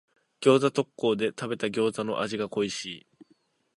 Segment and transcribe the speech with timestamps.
[0.41, 3.07] 餃子特講で食べた餃子の味が恋しい。